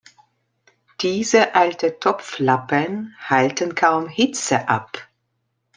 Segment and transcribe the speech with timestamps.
[1.01, 5.07] Diese alten Topflappen halten kaum Hitze ab.